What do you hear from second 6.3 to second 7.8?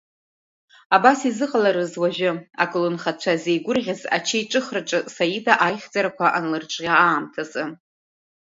анлырҿиа аамҭазы?